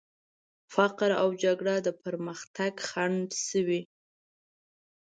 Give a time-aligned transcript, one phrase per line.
[0.73, 3.81] فقر او جګړه د پرمختګ خنډ شوي.